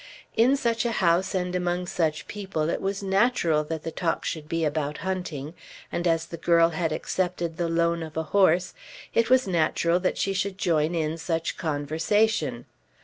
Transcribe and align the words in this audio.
In 0.35 0.55
such 0.57 0.83
a 0.83 0.93
house 0.93 1.35
and 1.35 1.53
among 1.53 1.85
such 1.85 2.27
people 2.27 2.69
it 2.69 2.81
was 2.81 3.03
natural 3.03 3.63
that 3.65 3.83
the 3.83 3.91
talk 3.91 4.25
should 4.25 4.49
be 4.49 4.65
about 4.65 4.97
hunting, 5.05 5.53
and 5.91 6.07
as 6.07 6.25
the 6.25 6.37
girl 6.37 6.69
had 6.69 6.91
accepted 6.91 7.57
the 7.57 7.69
loan 7.69 8.01
of 8.01 8.17
a 8.17 8.23
horse 8.33 8.73
it 9.13 9.29
was 9.29 9.47
natural 9.47 9.99
that 9.99 10.17
she 10.17 10.33
should 10.33 10.57
join 10.57 10.95
in 10.95 11.19
such 11.19 11.55
conversation. 11.55 12.65